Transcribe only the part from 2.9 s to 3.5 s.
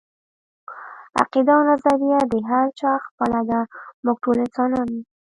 خپله